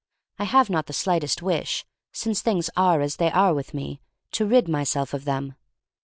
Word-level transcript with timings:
I 0.39 0.45
have 0.45 0.67
not 0.71 0.87
the 0.87 0.93
slightest 0.93 1.43
wish, 1.43 1.85
since 2.11 2.41
things 2.41 2.71
are 2.75 3.01
as 3.01 3.17
they 3.17 3.29
are 3.31 3.53
with 3.53 3.71
me, 3.75 4.01
to 4.31 4.47
rid 4.47 4.67
myself 4.67 5.13
of 5.13 5.25
them. 5.25 5.53